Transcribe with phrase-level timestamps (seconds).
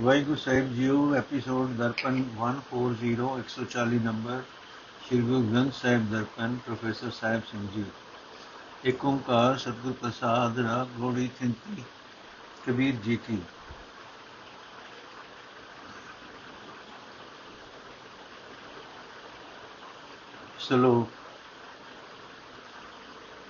[0.00, 4.42] ਵਾਹਿਗੁਰੂ ਸਾਹਿਬ JIO episode Darpan 140 140 number
[5.06, 7.84] Shri Guru Granth Sahib Darpan, professor Sahib Singh ji.
[8.84, 11.82] ਇੱਕ ਓੰਕਾਰ ਸਤਿਗੁਰ ਪ੍ਰਸਾਦ, ਰਾਗ ਗੋੜੀ ਥਿੰਤੀ
[12.66, 13.38] ਕਬੀਰ ਜੀ ਕੀ।
[20.58, 21.08] ਸ਼ਲੋਕ,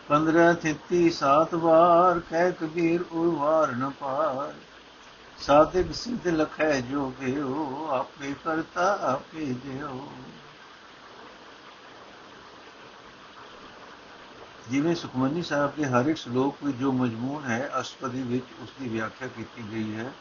[0.08, 4.54] ਪੰਦਰਾਂ ਥਿੱਤੀ ਸਾਤ ਵਾਰ ਕਹਿ ਕਬੀਰ ਉਰਵਾਰ ਨ ਪਾਰ।
[5.40, 10.12] ਸਾਧਿਕ ਸਿੱਧ ਲਖੈ ਜੋ ਗਿਓ ਆਪੇ ਕਰਤਾ, ਆਪੇ ਦਿਓ
[14.70, 18.88] ਜਿਵੇਂ ਸੁਖਮਨੀ ਸਾਹਿਬ ਦੇ ਹਰ ਇੱਕ ਸ਼ਲੋਕ ਵਿੱਚ ਜੋ ਮਜਮੂਨ ਹੈ ਅਸ਼ਪਦੀ ਵਿੱਚ ਉਸ ਦੀ
[18.88, 20.12] ਵਿਆਖਿਆ ਕੀਤੀ ਗਈ ਹੈ।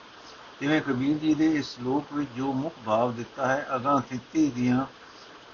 [0.62, 4.86] ਜਿਵੇਂ ਕਬੀਰ ਜੀ ਦੇ ਇਸ ਸ਼ਲੋਕ ਵਿੱਚ ਜੋ ਮੁੱਖ ਭਾਵ ਦਿੱਤਾ ਹੈ ਅਗਾਂ ਥਿੱਤੀ ਦੀਆਂ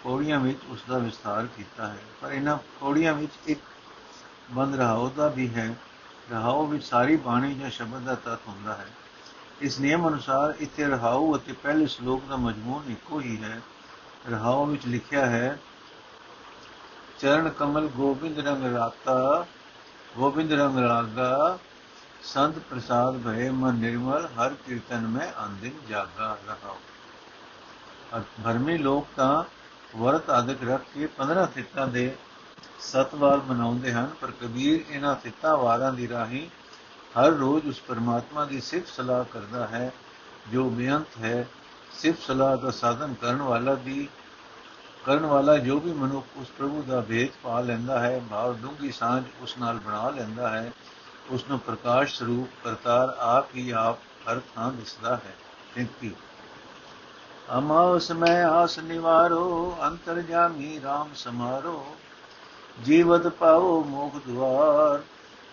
[0.04, 3.59] ਪੌੜੀਆਂ ਵਿੱਚ ਉਸ ਦਾ ਵਿਸਥਾਰ ਕੀਤਾ ਹੈ। ਪਰ ਇਹਨਾਂ ਪੌੜੀਆਂ ਵਿੱਚ ਇੱਕ
[4.52, 5.76] ਬੰਦ ਰਹਾਉ ਦਾ ਵੀ ਹੈ।
[6.32, 8.88] ਰਹਾਉ ਵਿੱਚ ਸਾਰੀ ਬਾਣੀ ਜਾਂ ਸ਼ਬਦ ਦਾ ਤਤ ਹੁੰਦਾ ਹੈ।
[9.62, 13.62] ਇਸ ਨਿਯਮ ਅਨੁਸਾਰ ਇੱਥੇ ਰਹਾਉ ਅਤੇ ਪਹਿਲੇ ਸ਼ਲੋਕ ਦਾ ਮਜਮੂਨ ਇੱਕੋ ਹੀ ਹੈ।
[14.30, 15.58] ਰਹਾਉ ਵਿੱਚ ਲਿਖਿਆ ਹੈ,
[17.20, 19.45] ਚਰਨ ਕਮਲ ਗੋਬਿੰਦ ਰੰਗ ਰਾਤਾ,
[20.18, 21.58] ਗੋਬਿੰਦ ਰੰਗ ਰਾਗਾ,
[22.23, 29.44] ਸੰਤ ਪ੍ਰਸਾਦ ਭਏ ਮਨ ਨਿਰਮਲ, ਹਰ ਕੀਰਤਨ ਮੈਂ ਅੰਦਿਨ ਜਾਗਾ ਰਹਾਉ ਭਰਮੀ ਲੋਕ ਤਾਂ
[29.98, 32.16] ਵਰਤ ਆਦਿਕ ਰੱਖ ਕੇ 15 ਤਿੱਤਾਂ ਦੇ
[32.80, 36.48] ਸਤ ਵਾਰ ਮਨਾਉਂਦੇ ਹਨ, ਪਰ ਕਬੀਰ ਇਹਨਾਂ ਤਿੱਤਾਂ ਵਾਰਾਂ ਦੀ ਰਾਹੀਂ
[37.19, 39.92] ਹਰ ਰੋਜ਼ ਉਸ ਪਰਮਾਤਮਾ ਦੀ ਸਿਫਤ ਸਲਾਹ ਕਰਦਾ ਹੈ,
[40.52, 41.47] ਜੋ ਬੇਅੰਤ ਹੈ।
[41.92, 44.08] ਸਿਫਤ ਸਲਾਹ ਦਾ ਸਾਧਨ ਕਰਨ ਵਾਲਾ ਦੀ,
[45.05, 49.23] ਕਰਨ ਵਾਲਾ ਜੋ ਵੀ ਮਨੁੱਖ ਉਸ ਪ੍ਰਭੂ ਦਾ ਭੇਦ ਪਾ ਲੈਂਦਾ ਹੈ, ਭਾਵ ਡੂੰਗੀ ਸਾਂਝ
[49.42, 50.72] ਉਸ ਨਾਲ ਬਣਾ ਲੈਂਦਾ ਹੈ।
[51.30, 53.98] ਉਸ ਨੂੰ ਪ੍ਰਕਾਸ਼ ਸਰੂਪ, ਕਰਤਾਰ ਆਪ ਹੀ ਆਪ
[54.30, 55.36] ਹਰ ਥਾਂ ਦਿਸਦਾ ਹੈ।
[55.75, 56.11] ਕਿੰਤੀ
[57.58, 61.95] ਅਮਾਵਸ ਮੈਂ ਆਸ ਨਿਵਾਰੋ ਅੰਤਰ ਜਾਮੀ RAM ਸਮਾਰੋ,
[62.86, 65.02] ਜੀਵਤ ਪਾਓ ਮੋਖ ਦੁਆਰ।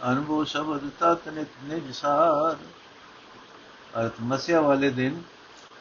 [0.01, 2.57] ਅਨੁਭਵ ਸ਼ਬਦ ਤਤ ਨਿਤ ਨਿਜ ਸਾਰ।
[4.01, 5.23] ਅਰਥ ਮਸਿਆ ਵਾਲੇ ਦਿਨ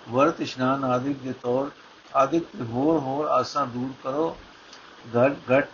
[0.10, 1.70] ਵਰਤ ਇਸ਼ਨਾਨ ਆਦਿਕ ਦੇ ਤੌਰ,
[2.12, 4.36] ਆਦਿਕ ਤੇ ਹੋਰ ਹੋਰ ਆਸਾਂ ਦੂਰ ਕਰੋ।
[5.18, 5.70] ਘਟ ਘਟ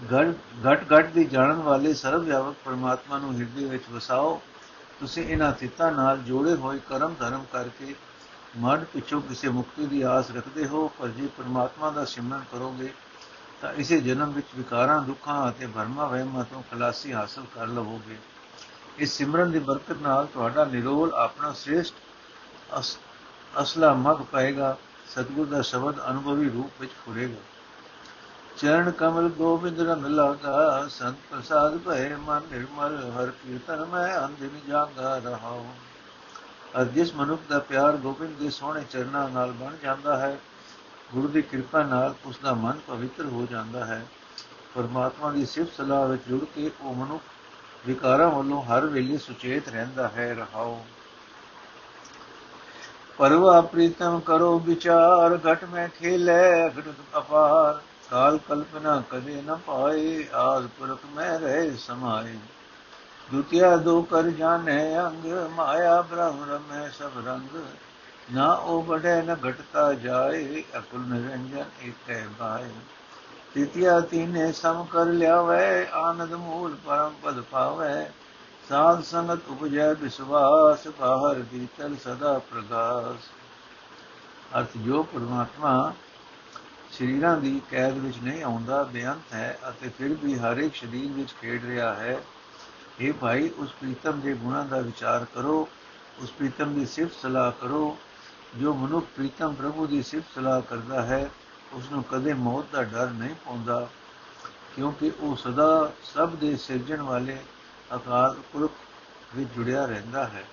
[0.00, 0.34] ਘਟ
[0.66, 4.40] ਘਟ ਘਟ ਦੀ ਜਾਣਨ ਵਾਲੇ ਸਰਵ ਵਿਆਪਕ ਪਰਮਾਤਮਾ ਨੂੰ ਹਿਰਦੇ ਵਿੱਚ ਵਸਾਓ।
[5.00, 7.94] ਤੁਸੀਂ ਇਹਨਾਂ ਤਿੱਤਾਂ ਨਾਲ ਜੋੜੇ ਹੋਏ ਕਰਮ ਧਰਮ ਕਰਕੇ
[8.56, 12.92] ਮਨ ਪਿੱਛੋਂ ਕਿਸੇ ਮੁਕਤੀ ਦੀ ਆਸ ਰੱਖਦੇ ਹੋ, ਪਰ ਜੇ ਪਰਮਾਤਮਾ ਦਾ ਸਿਮਰਨ ਕਰੋਗੇ
[13.60, 18.16] ਤਾਂ ਇਸੇ ਜਨਮ ਵਿੱਚ ਵਿਕਾਰਾਂ, ਦੁੱਖਾਂ ਅਤੇ ਭਰਮਾਂ ਵਹਿਮਾਂ ਤੋਂ ਖਲਾਸੀ ਹਾਸਲ ਕਰ ਲਵੋਗੇ।
[18.98, 21.94] ਇਸ ਸਿਮਰਨ ਦੀ ਬਰਕਤ ਨਾਲ ਤੁਹਾਡਾ ਨਿਰੋਲ ਆਪਣਾ ਸ੍ਰੇਸ਼ਟ
[23.54, 24.76] ਅਸਲਾ ਮਗ ਪਾਏਗਾ,
[25.08, 27.40] ਸਤਿਗੁਰ ਦਾ ਸ਼ਬਦ ਅਨੁਭਵੀ ਰੂਪ ਵਿੱਚ ਫੁਰੇਗਾ
[28.56, 35.18] ਚਰਨ ਕਮਲ ਗੋਬਿੰਦ ਰੰਗ ਲਾਗਾ, ਸੰਤ ਪ੍ਰਸਾਦ ਭਏ ਮਨ ਨਿਰਮਲ, ਹਰ ਕੀਰਤਨ ਮੈਂ ਅੰਦਿਨ ਜਾਗਾ
[35.18, 35.64] ਰਹਾਉ।
[36.76, 40.36] ਅਰ ਜਿਸ ਮਨੁੱਖ ਦਾ ਪਿਆਰ ਗੋਬਿੰਦ ਦੇ ਸੋਹਣੇ ਚਰਨਾਂ ਨਾਲ ਬਣ ਜਾਂਦਾ ਹੈ
[41.14, 44.06] ਗੁਰੂ ਦੀ ਕਿਰਪਾ ਨਾਲ ਉਸ ਦਾ ਮਨ ਪਵਿੱਤਰ ਹੋ ਜਾਂਦਾ ਹੈ।
[44.74, 47.22] ਪਰਮਾਤਮਾ ਦੀ ਸਿਫਤ ਸਲਾਹ ਵਿੱਚ ਜੁੜ ਕੇ ਉਹ ਮਨੁੱਖ
[47.86, 50.84] ਵਿਕਾਰਾਂ ਵੱਲੋਂ ਹਰ ਵੇਲੇ ਸੁਚੇਤ ਰਹਿੰਦਾ ਹੈ। ਰਹਾਓ।
[53.18, 56.84] ਪਰਵਾ ਪ੍ਰੀਤਮ ਕਰੋ ਵਿਚਾਰ, ਘਟ ਮੈਂ ਖੇਲੇ ਘਟ
[57.18, 57.80] ਅਪਾਰ।
[58.10, 62.38] ਕਾਲ ਕਲਪਨਾ ਕਦੇ ਨ ਪਾਏ, ਆਦ ਪੁਰਖ ਮੈਂ ਰਹੇ ਸਮਾਏ।
[63.32, 67.56] ਦੁਤਿਆ ਦੋ ਕਰ ਜਾਣੇ, ਅੰਗ ਮਾਇਆ ਬ੍ਰਹਮ ਰਮੈ ਸਭ ਰੰਗ।
[68.32, 72.70] ਨਾ ਉਹ ਬੜੇ ਨ ਘਟਤਾ ਜਾਏ, ਅਕਲ ਨਿਰੰਜਨ ਏਕੈ ਬਾਏ।
[73.54, 78.06] ਤਿਤਿਆ ਤੀਨੇ ਸਮ ਕਰ ਲਿਆਵੇ, ਆਨੰਦ ਮੂਲ ਪਰਮ ਪਦ ਪਾਵੇ।
[78.68, 83.30] ਸਾਧ ਸੰਗਤ ਉਪਜੈ ਵਿਸਵਾਸ ਬਾਹਰ ਭੀਤਰ ਸਦਾ ਪ੍ਰਗਾਸ।
[84.58, 85.92] ਅਰਥ ਜੋ ਪਰਮਾਤਮਾ
[86.92, 91.34] ਸ਼ਰੀਰਾਂ ਦੀ ਕੈਦ ਵਿੱਚ ਨਹੀਂ ਆਉਂਦਾ, ਬੇਅੰਤ ਹੈ ਅਤੇ ਫਿਰ ਵੀ ਹਰ ਇੱਕ ਸ਼ਰੀਰ ਵਿੱਚ
[91.40, 92.22] ਖੇਡ ਰਿਹਾ ਹੈ।
[93.00, 95.68] ਇਹ ਭਾਈ, ਉਸ ਪ੍ਰੀਤਮ ਦੇ ਗੁਣਾਂ ਦਾ ਵਿਚਾਰ ਕਰੋ,
[96.22, 97.98] ਉਸ ਪ੍ਰੀਤਮ ਦੀ ਸਿਫਤ ਸਲਾਹ ਕਰੋ।
[98.56, 101.30] ਜੋ ਮਨੁੱਖ ਪ੍ਰੀਤਮ ਪ੍ਰਭੂ ਦੀ ਸਿਫਤ ਸਲਾਹ ਕਰਦਾ ਹੈ
[101.72, 103.88] ਉਸ ਨੂੰ ਕਦੇ ਮੌਤ ਦਾ ਡਰ ਨਹੀਂ ਪਾਉਂਦਾ,
[104.76, 107.38] ਕਿਉਂਕਿ ਉਹ ਸਦਾ ਸਭ ਦੇ ਸਿਰਜਣ ਵਾਲੇ
[107.94, 108.70] ਅਕਾਲ ਪੁਰਖ
[109.36, 110.44] ਵਿੱਚ ਜੁੜਿਆ ਰਹਿੰਦਾ ਹੈ।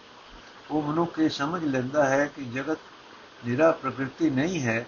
[0.72, 2.78] ਉਹ ਮਨੁੱਖ ਇਹ ਸਮਝ ਲੈਂਦਾ ਹੈ ਕਿ ਜਗਤ
[3.46, 4.86] ਨਿਰਾ ਪ੍ਰਕਿਰਤੀ ਨਹੀਂ ਹੈ।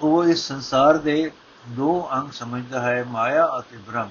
[0.00, 1.30] ਉਹ ਇਸ ਸੰਸਾਰ ਦੇ
[1.68, 4.10] ਦੋ ਅੰਗ ਸਮਝਦਾ ਹੈ, ਮਾਇਆ ਅਤੇ ਬ੍ਰਹਮ।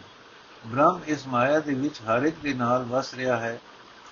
[0.67, 3.59] ਬ੍ਰਹਮ ਇਸ ਮਾਇਆ ਦੇ ਵਿੱਚ ਹਰ ਇੱਕ ਦੇ ਨਾਲ ਵਸ ਰਿਹਾ ਹੈ।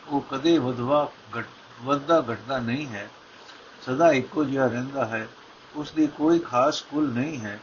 [0.07, 1.45] ਉਹ ਕਦੇ ਵਧਵਾ ਘਟ,
[1.81, 3.09] ਵਧਦਾ ਘਟਦਾ ਨਹੀਂ ਹੈ,
[3.86, 5.27] ਸਦਾ ਇੱਕੋ ਜਿਹਾ ਰਹਿੰਦਾ ਹੈ
[5.75, 7.59] ਉਸ ਦੀ ਕੋਈ ਖਾਸ ਕੁਲ ਨਹੀਂ ਹੈ।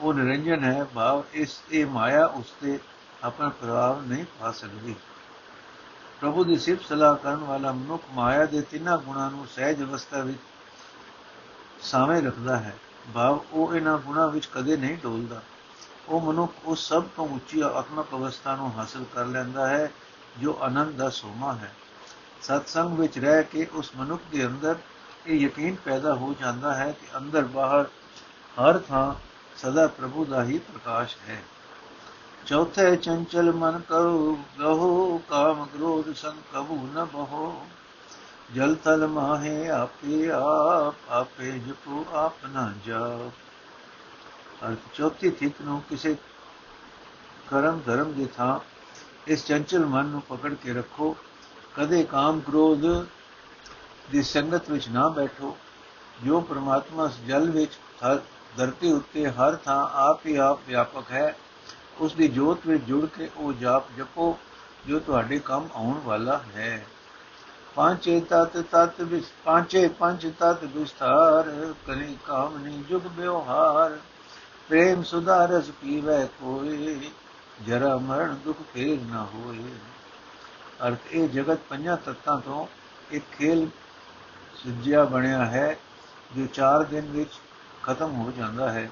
[0.00, 2.78] ਉਹ ਨਿਰੰਜਨ ਹੈ, ਭਾਵ ਇਸ, ਇਹ ਮਾਇਆ ਉਸ ਤੇ
[3.24, 4.94] ਆਪਣਾ ਪ੍ਰਭਾਵ ਨਹੀਂ ਪਾ ਸਕਦੀ।
[6.20, 10.38] ਪ੍ਰਭੂ ਦੀ ਸਿਫਤ ਸਲਾਹ ਕਰਨ ਵਾਲਾ ਮਨੁੱਖ ਮਾਇਆ ਦੇ ਤਿੰਨਾਂ ਗੁਣਾਂ ਨੂੰ ਸਹਿਜ ਅਵਸਥਾ ਵਿੱਚ
[11.82, 12.76] ਸਾਵੇਂ ਰੱਖਦਾ ਹੈ।
[13.14, 15.40] ਭਾਵ ਉਹ ਇਹਨਾਂ ਗੁਣਾਂ ਵਿੱਚ ਕਦੇ ਨਹੀਂ ਡੋਲਦਾ।
[16.08, 19.90] ਉਹ ਮਨੁੱਖ ਉਸ ਸਭ ਤੋਂ ਉੱਚੀ ਆਤਮਿਕ ਅਵਸਥਾ ਨੂੰ ਹਾਸਲ ਕਰ ਲੈਂਦਾ ਹੈ
[20.40, 21.74] ਜੋ ਆਨੰਦ ਦਾ ਸੋਮਾ ਹੈ।
[22.42, 24.76] ਸਤਸੰਗ ਵਿੱਚ ਰਹਿ ਕੇ ਉਸ ਮਨੁੱਖ ਦੇ ਅੰਦਰ
[25.26, 27.86] ਇਹ ਯਕੀਨ ਪੈਦਾ ਹੋ ਜਾਂਦਾ ਹੈ ਕਿ ਅੰਦਰ ਬਾਹਰ
[28.58, 29.14] ਹਰ ਥਾਂ
[29.56, 31.42] ਸਦਾ ਪ੍ਰਭੂ ਦਾ ਹੀ ਪ੍ਰਕਾਸ਼ ਹੈ।
[32.46, 36.56] ਚੌਥੇ ਚੰਚਲ ਮਨ ਕਰੋ ਗਹੋ ਕਾਮ ਕ੍ਰੋਧ ਸੰਗ
[36.94, 37.66] ਨ ਬਹੋ।
[38.54, 42.72] ਜਲ ਤਲ ਮਾਹੇ ਆਪੇ ਆਪ, ਆਪੇ ਜਪੋ ਆਪ ਨਾ
[44.64, 46.16] ਅਰ ਚੌਥੀ ਥਿਕ ਨੂੰ ਕਿਸੇ
[47.50, 48.58] ਕਰਮ ਧਰਮ ਦੀ ਥਾਂ
[49.28, 51.16] ਇਸ ਚੰਚਲ ਮਨ ਨੂੰ ਪਕੜ ਕੇ ਰੱਖੋ।
[51.76, 52.84] ਕਦੇ ਕਾਮ ਕ੍ਰੋਧ
[54.12, 55.56] ਦੀ ਸੰਗਤ ਵਿੱਚ ਨਾ ਬੈਠੋ।
[56.24, 57.72] ਜੋ ਪ੍ਰਮਾਤਮਾ ਜਲ ਵਿੱਚ
[58.56, 61.36] ਧਰਤੀ ਉੱਤੇ ਹਰ ਥਾਂ ਆਪ ਹੀ ਆਪ ਵਿਆਪਕ ਹੈ,
[61.98, 64.38] ਉਸ ਦੀ ਜੋਤ ਵਿੱਚ ਜੁੜ ਕੇ ਉਹ ਜਾਪ ਜਪੋ,
[64.86, 66.86] ਜੋ ਤੁਹਾਡੇ ਕੰਮ ਆਉਣ ਵਾਲਾ ਹੈ।
[67.74, 73.98] ਪਾਂਚੇ ਤਤ ਤਤ ਵਿਸ ਪਾਂਚੇ ਪੰਜ ਤਤ ਵਿਸਥਾਰ ਕਰੇ ਕਾਮ ਨਹੀਂ ਜੁਗ ਬਿਵਹਾਰ
[74.68, 77.10] ਪ੍ਰੇਮ ਸੁਧਾਰਸ ਪੀਵੇ ਕੋਈ।
[77.66, 79.64] ਜਰਾ ਮਰਨ ਦੁਖ ਫੇਰ ਨਾ ਹੋਏ।
[80.88, 82.66] ਅਰਥ ਇਹ ਜਗਤ ਪੰਜਾਂ ਤੱਤਾਂ ਤੋਂ
[83.10, 83.68] ਇੱਕ ਖੇਲ
[84.54, 85.76] ਸੁਝਿਆ ਬਣਿਆ ਹੈ,
[86.36, 87.30] ਜੋ 4 ਦਿਨ ਵਿੱਚ
[87.82, 88.90] ਖਤਮ ਹੋ ਜਾਂਦਾ ਹੈ।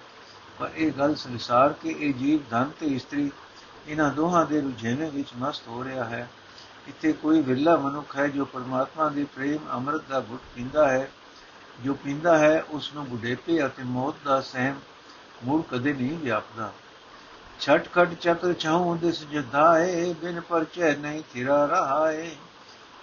[0.58, 3.30] ਪਰ ਇਹ ਗੱਲ ਸੰਸਾਰ ਕੇ ਇਹ ਜੀਵ ਧਨ ਤੇ ਇਸਤਰੀ
[3.88, 6.28] ਇਹਨਾਂ ਦੋਹਾਂ ਦੇ ਰੁਝੇਵੇਂ ਵਿੱਚ ਮਸਤ ਹੋ ਰਿਹਾ ਹੈ।
[6.88, 11.10] ਇੱਥੇ ਕੋਈ ਵਿਰਲਾ ਮਨੁੱਖ ਹੈ ਜੋ ਪਰਮਾਤਮਾ ਦੇ ਪ੍ਰੇਮ ਅੰਮ੍ਰਿਤ ਦਾ ਘੁੱਟ ਪੀਂਦਾ ਹੈ।
[11.84, 14.80] ਜੋ ਪੀਂਦਾ ਹੈ ਉਸ ਨੂੰ ਬੁਢੇਪੇ ਅਤੇ ਮੌਤ ਦਾ ਸਹਿਮ
[15.44, 16.72] ਮੂਲ ਕਦੇ ਨਹੀਂ ਵਿਆਪਦਾ।
[17.60, 22.30] ਛਟ ਖਟ ਚਕਰ ਚਾਹੂੰ ਦਿਸ ਜਦਾਏ, ਬਿਨ ਪਰਚੈ ਨਹੀਂ ਥਿਰਾ ਰਹਾਏ।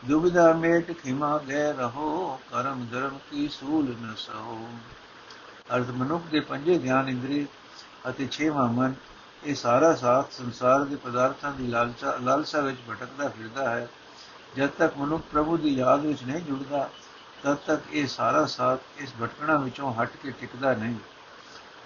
[0.04, 4.68] ਦੁਬਿਧਾ ਮੇਟ ਖਿਮਾ ਗਏ ਰਹੋ, ਕਰਮ ਧਰਮ ਕੀ ਸੂਲ ਨ ਸਹੋ।
[5.76, 7.46] ਅਰਥ ਮਨੁੱਖ ਦੇ ਪੰਜੇ ਗਿਆਨ ਇੰਦਰੀ
[8.10, 8.94] ਅਤੇ ਛੇਵਾਂ ਮਨ,
[9.44, 13.88] ਇਹ ਸਾਰਾ ਸਾਥ ਸੰਸਾਰ ਦੇ ਪਦਾਰਥਾਂ ਦੀ ਲਾਲਸਾ ਲਾਲਸਾ ਵਿੱਚ ਭਟਕਦਾ ਫਿਰਦਾ ਹੈ।
[14.58, 16.90] ਜਦ ਤੱਕ ਮਨੁੱਖ ਪ੍ਰਭੂ ਦੀ ਯਾਦ ਵਿੱਚ ਨਹੀਂ ਜੁੜਦਾ,
[17.44, 20.96] ਤਦ ਤੱਕ ਇਹ ਸਾਰਾ ਸਾਥ ਇਸ ਭਟਕਣਾ ਵਿੱਚੋਂ ਹਟ ਕੇ ਟਿਕਦਾ ਨਹੀਂ।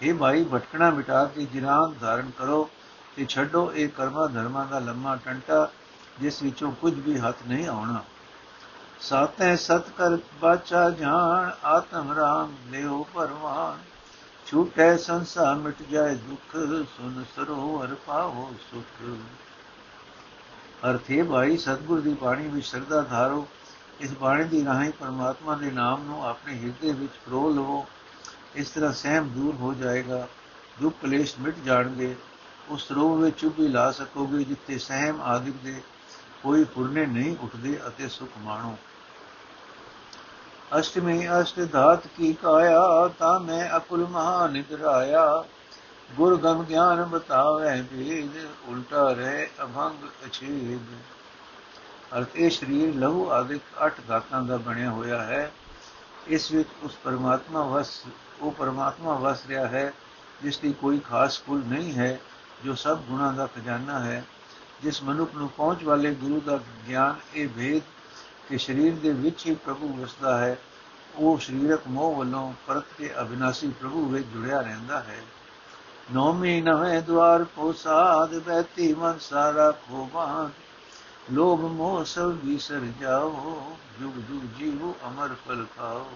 [0.02, 2.70] ਇਹ ਭਾਈ, ਭਟਕਣਾ ਮਿਟਾ ਕੇ ਜਿਰਾਨ ਧਾਰਨ ਕਰੋ
[3.16, 5.70] ਤੇ ਛੱਡੋ ਇਹ ਕਰਮਾਂ ਧਰਮਾਂ ਦਾ ਲੰਮਾ ਟੰਟਾ,
[6.20, 8.04] ਜਿਸ ਵਿੱਚੋਂ ਕੁਝ ਵੀ ਹੱਥ ਨਹੀਂ ਆਉਣਾ।
[9.00, 13.78] ਸਾਤੈ ਸਤ ਕਰ ਬਾਚਾ ਜਾਣ, ਆਤਮ ਰਾਮ ਲਿਓ ਪਰਵਾਨ
[14.48, 16.56] ਛੂਟੈ ਸੰਸਾਰ ਮਿਟ ਜਾਏ ਦੁਖ,
[16.98, 19.04] ਸੁਨ ਸਰੋਵਰ ਪਾਵੋ ਸੁਖ।
[20.90, 23.48] ਅਰਥੇ ਭਾਈ, ਸਤਗੁਰ ਦੀ ਬਾਣੀ ਵਿੱਚ ਸਰਦਾ ਧਾਰੋ,
[24.00, 27.86] ਇਸ ਬਾਣੀ ਦੀ ਰਾਹੀਂ ਪਰਮਾਤਮਾ ਦੇ ਨਾਮ ਨੂੰ ਆਪਣੇ ਹਿਰਦੇ ਵਿੱਚ ਪ੍ਰੋ ਲਵੋ।
[28.58, 30.28] ਇਸ ਤਰ੍ਹਾਂ ਸਹਿਮ ਦੂਰ ਹੋ ਜਾਏਗਾ,
[30.82, 32.16] ਦੁੱਖ ਕਲੇਸ਼ ਮਿਟ ਜਾਣਗੇ,
[32.70, 35.82] ਉਸ ਸਰੋਵਰ ਵਿੱਚ ਚੁੱਭੀ ਲਾ ਸਕੋਗੇ, ਜਿੱਥੇ ਸਹਿਮ ਆਦਿਕ ਦੇ
[36.44, 38.78] ਕੋਈ ਪੁਰਨੇ ਨਹੀਂ ਉੱਠਦੇ ਅਤੇ ਸੁਖ ਮਾਣੋ।
[40.80, 45.46] ਅਸ਼ਟਮੀ ਅਸ਼ਟ ਧਾਤ ਕੀ ਕਾਇਆ, ਤਾ ਮੈਂ ਅਕੁਲ ਮਹਾ ਨਿਦਰਾਇਆ
[46.16, 50.94] ਗੁਰ ਗਮ ਗਿਆਨ ਬਤਾਵੇ ਭੇਦ, ਉਲਟਾ ਰਹਿ ਅਭੰਗ ਅਛੇਦ।
[52.18, 55.52] ਅਰਥ ਇਹ ਸਰੀਰ ਲਹੂ ਆਦਿਕ ਅਠ ਧਾਤਾਂ ਦਾ ਬਣਿਆ ਹੋਇਆ ਹੈ,
[56.28, 58.02] ਇਸ ਵਿੱਚ ਉਸ ਪਰਮਾਤਮਾ ਵਸ
[58.42, 59.94] ਉਹ ਪਰਮਾਤਮਾ ਵਸ ਰਿਹਾ ਹੈ,
[60.44, 62.20] ਜਿਸ ਦੀ ਕੋਈ ਖਾਸ ਕੁਲ ਨਹੀਂ ਹੈ,
[62.66, 64.26] ਜੋ ਸਭ ਗੁਣਾਂ ਦਾ ਖਜ਼ਾਨਾ ਹੈ।
[64.82, 67.82] ਜਿਸ ਮਨੁੱਖ ਨੂੰ ਪਹੁੰਚ ਵਾਲੇ ਗੁਰੂ ਦਾ ਗਿਆਨ, ਇਹ ਭੇਦ
[68.50, 70.58] ਕਿ ਸਰੀਰ ਦੇ ਵਿੱਚ ਹੀ ਪ੍ਰਭੂ ਵਸਦਾ ਹੈ,
[71.16, 75.22] ਉਹ ਸਰੀਰਕ ਮੋਹ ਵੱਲੋਂ ਪਰਤ ਕੇ ਅਬਿਨਾਸੀ ਪ੍ਰਭੂ ਵਿੱਚ ਜੁੜਿਆ ਰਹਿੰਦਾ ਹੈ।
[76.14, 80.50] ਨੌਮੀ ਨਵੇਂ ਦਵਾਰ ਕੋ ਸਾਧ ਬੈਤੀ ਮਨ ਸਾਰਾ ਖੋਬਾਨ
[81.34, 86.12] ਲੋਭ ਮੋਹ ਸਭ ਵਿਸਰ ਜਾਓ, ਜੁਗ ਜੁਗ ਜੀਵੋ ਅਮਰ ਫਲ ਖਾਓ।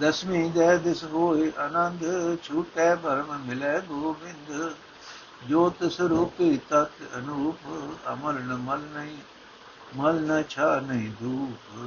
[0.00, 2.04] ਦਸਵੀਂ ਦੇ ਦਿਸ ਹੋਏ ਆਨੰਦ,
[2.42, 4.72] ਛੂਟੈ ਭਰਮ ਮਿਲੇ ਗੋਬਿੰਦ
[5.48, 7.58] ਜੋਤ ਸਰੂਪੀ ਤਤ ਅਨੂਪ
[8.12, 9.16] ਅਮਰ ਨ ਮਲ ਨਹੀਂ,
[9.96, 11.78] ਮਲ ਨ ਛਾ ਨਹੀਂ ਧੂਪ।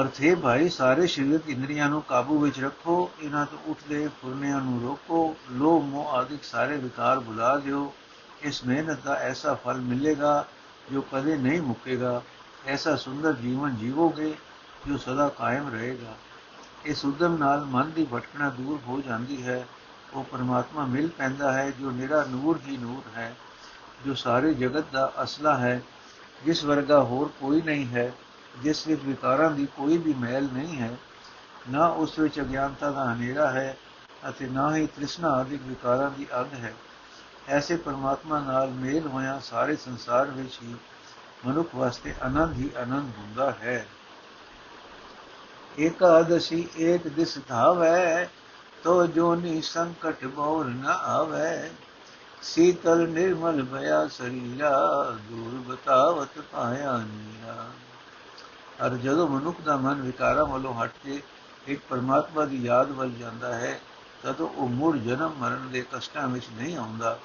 [0.00, 5.36] ਅਰਥੇ ਭਾਈ, ਸਾਰੇ ਸਰੀਰਕ ਇੰਦਰੀਆਂ ਨੂੰ ਕਾਬੂ ਵਿੱਚ ਰੱਖੋ, ਇਹਨਾਂ ਤੋਂ ਉੱਠਦੇ ਫੁਰਨਿਆਂ ਨੂੰ ਰੋਕੋ,
[5.52, 7.92] ਲੋਭ, ਮੋਹ ਆਦਿਕ ਸਾਰੇ ਵਿਕਾਰ ਭੁਲਾ ਦਿਓ।
[8.42, 10.46] ਇਸ ਮਿਹਨਤ ਦਾ ਐਸਾ ਫਲ ਮਿਲੇਗਾ
[10.92, 12.22] ਜੋ ਕਦੇ ਨਹੀਂ ਮੁੱਕੇਗਾ।
[12.66, 14.34] ਐਸਾ ਸੁੰਦਰ ਜੀਵਨ ਜੀਵੋਗੇ
[14.88, 16.14] ਜੋ ਸਦਾ ਕਾਇਮ ਰਹੇਗਾ।
[16.84, 19.66] ਇਸ ਉਦਮ ਨਾਲ ਮਨ ਦੀ ਭਟਕਣਾ ਦੂਰ ਹੋ ਜਾਂਦੀ ਹੈ।
[20.12, 23.36] ਉਹ ਪਰਮਾਤਮਾ ਮਿਲ ਪੈਂਦਾ ਹੈ, ਜੋ ਨਿਰਾ ਨੂਰ ਹੀ ਨੂਰ ਹੈ,
[24.06, 25.82] ਜੋ ਸਾਰੇ ਜਗਤ ਦਾ ਅਸਲਾ ਹੈ।
[26.44, 28.12] ਜਿਸ ਵਰਗਾ ਹੋਰ ਕੋਈ ਨਹੀਂ ਹੈ,
[28.62, 30.96] ਜਿਸ ਵਿੱਚ ਵਿਕਾਰਾਂ ਦੀ ਕੋਈ ਵੀ ਮਹਿਲ ਨਹੀਂ ਹੈ।
[31.70, 33.76] ਨਾ ਉਸ ਵਿੱਚ ਅਗਿਆਨਤਾ ਦਾ ਹਨੇਰਾ ਹੈ
[34.28, 36.74] ਅਤੇ ਨਾ ਹੀ ਤ੍ਰਿਸ਼ਨਾ ਆਦਿਕ ਵਿਕਾਰਾਂ ਦੀ ਅੱਗ ਹੈ।
[37.48, 40.74] ਐਸੇ ਪਰਮਾਤਮਾ ਨਾਲ ਮੇਲ ਹੋਇਆ ਸਾਰੇ ਸੰਸਾਰ ਵਿੱਚ ਹੀ
[41.46, 43.86] ਮਨੁੱਖ ਵਾਸਤੇ ਆਨੰਦ ਹੀ ਆਨੰਦ ਹੁੰਦਾ ਹੈ।
[45.78, 48.28] ਏਕਾਦਸ਼ੀ ਏਕ ਦਿਸ ਧਾਵੈ
[48.84, 51.70] ਤੋ ਜੋਨੀ ਸੰਕਟ ਬੋਰ ਨ ਆਵੈ
[52.42, 54.70] ਸੀਤਲ ਨਿਰਮਲ ਭਇਆ ਸਰੀਰਾ
[55.28, 57.66] ਦੂਰ ਬਤਾਵਤ ਪਾਇਆ ਨੀਰਾ
[58.86, 61.20] ਅਰ ਜਦੋਂ ਮਨੁੱਖ ਦਾ ਮਨ ਵਿਕਾਰਾਂ ਵੱਲੋਂ ਹਟ ਕੇ
[61.66, 63.78] ਇੱਕ ਪਰਮਾਤਮਾ ਦੀ ਯਾਦ ਵੱਲ ਜਾਂਦਾ ਹੈ
[64.22, 67.18] ਤਦੋਂ ਉਹ ਮੁੜ ਜਨਮ ਮਰਨ ਦੇ ਕਸ਼ਟਾਂ ਵਿੱਚ ਨਹੀਂ ਆਉਂਦਾ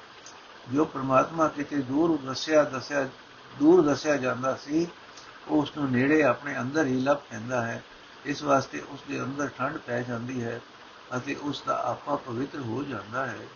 [0.72, 3.08] ਜੋ ਪਰਮਾਤਮਾ ਕਿਤੇ ਦੂਰ ਦੱਸਿਆ ਦੱਸਿਆ
[3.58, 4.86] ਦੂਰ ਦੱਸਿਆ ਜਾਂਦਾ ਸੀ
[5.50, 7.82] ਉਸ ਨੂੰ ਨੇੜੇ ਆਪਣੇ ਅੰਦਰ ਹੀ ਲੱਭ ਪੈਂਦਾ ਹੈ
[8.26, 10.60] ਇਸ ਵਾਸਤੇ ਉਸ ਦੇ ਅੰਦਰ ਠੰਡ ਪੈ ਜਾਂਦੀ ਹੈ
[11.16, 13.46] ਅਤੇ ਉਸ ਦਾ ਆਪਾ ਪਵਿੱਤਰ ਹੋ ਜਾਂਦਾ ਹੈ।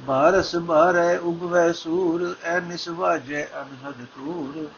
[0.00, 4.68] ਬਾਰਸ ਬਾਰੈ ਉਗਵੈ ਸੂਰ, ਐ ਨਿਸਵਾਜੈ ਅਨਹਦ ਤੂਰ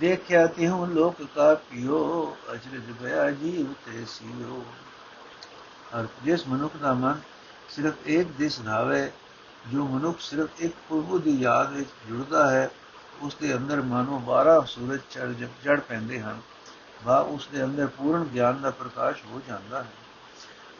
[0.00, 4.64] ਦੇਖਿਆ ਤਿਹੁ ਲੋਕ ਕਾ ਪਿਓ, ਅਜਰਜ ਭਇਆ ਜੀਵ ਤੇ ਸਿਓ।
[5.94, 7.20] ਅਰ ਜਿਸ ਮਨੁੱਖ ਦਾ ਮਨ
[7.68, 9.12] ਸਿਰਫ ਇੱਕ ਦਿਸ ਧਾਵੇ
[9.72, 12.70] ਜੋ ਮਨੁੱਖ ਸਿਰਫ ਇੱਕ ਪ੍ਰਭੂ ਦੀ ਯਾਦ ਵਿੱਚ ਜੁੜਦਾ ਹੈ
[13.22, 15.32] ਉਸ ਦੇ ਅੰਦਰ ਮਾਨੋ 12 ਸੂਰਜ ਚੜ
[15.64, 16.40] ਜੜ ਪੈਂਦੇ ਹਨ।
[17.04, 19.92] ਵਾ ਉਸ ਦੇ ਅੰਦਰ ਪੂਰਨ ਗਿਆਨ ਦਾ ਪ੍ਰਕਾਸ਼ ਹੋ ਜਾਂਦਾ ਹੈ।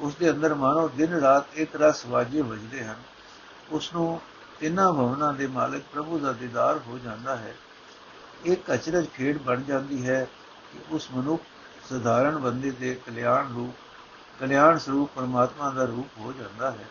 [0.00, 2.96] ਉਸ ਦੇ ਅੰਦਰ ਮਾਨੋ ਦਿਨ ਰਾਤ ਇੱਕ ਰਸ ਵਾਜੇ ਵਜਦੇ ਹਨ।
[3.70, 4.20] ਉਸ ਨੂੰ
[4.61, 7.54] ਤਿੰਨਾਂ ਭਵਨਾਂ ਦੇ ਮਾਲਕ ਪ੍ਰਭੂ ਦਾ ਦੀਦਾਰ ਹੋ ਜਾਂਦਾ ਹੈ।
[8.44, 10.25] ਇੱਕ ਅਚਰਜ ਖੇਡ ਬਣ ਜਾਂਦੀ ਹੈ
[10.73, 11.42] ਕਿ ਉਸ ਮਨੁੱਖ
[11.90, 13.75] ਸਧਾਰਨ ਬੰਦੇ ਦੇ ਕਲਿਆਣ ਰੂਪ,
[14.40, 16.85] ਕਲਿਆਣ ਸਰੂਪ ਪਰਮਾਤਮਾ ਦਾ ਰੂਪ ਹੋ ਜਾਂਦਾ ਹੈ।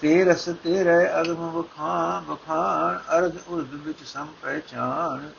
[0.00, 5.30] ਤੇ ਰਸ ਤੇ ਰਹਿ ਅਗਮ ਬਖਾਨ ਬਖਾਨ ਅਰਧ ਉਰਧ ਵਿੱਚ ਸਮ ਪਹਿਚਾਨ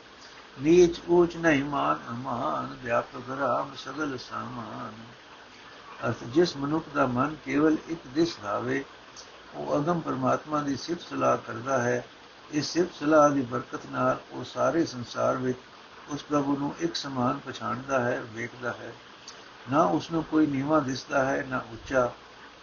[0.60, 4.92] ਨੀਚ ਊਚ ਨਹੀਂ ਮਾਨ ਅਮਾਨ ਵਿਆਪਕ ਰਾਮ ਸਗਲ ਸਮਾਨ।
[6.08, 8.84] ਅਰਥ, ਜਿਸ ਮਨੁੱਖ ਦਾ ਮਨ ਕੇਵਲ ਇੱਕ ਦਿਸ ਲਾਵੇ,
[9.54, 12.04] ਉਹ ਅਗਮ ਪਰਮਾਤਮਾ ਦੀ ਸਿਫਤ ਸਲਾਹ ਕਰਦਾ ਹੈ।
[12.50, 15.58] ਇਸ ਸਿਫਤ ਸਲਾਹ ਦੀ ਬਰਕਤ ਨਾਲ ਉਹ ਸਾਰੇ ਸੰਸਾਰ ਵਿੱਚ
[16.08, 18.92] ਉਸ ਪ੍ਰਭੂ ਨੂੰ ਇੱਕ ਸਮਾਨ ਪਛਾਣਦਾ ਹੈ, ਵੇਖਦਾ ਹੈ।
[19.72, 22.10] ਨਾ ਉਸ ਨੂੰ ਕੋਈ ਨੀਵਾ ਦਿਸਦਾ ਹੈ, ਨਾ ਉੱਚਾ।